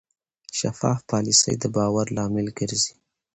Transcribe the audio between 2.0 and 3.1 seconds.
لامل ګرځي.